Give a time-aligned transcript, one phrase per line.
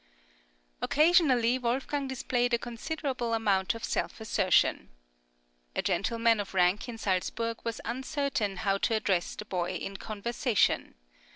[0.81, 4.89] Occasionally, Wolfgang displayed a considerable amount of self assertion.
[5.75, 10.95] A gentleman of rank in Salzburg was uncertain how to address the boy in conversation.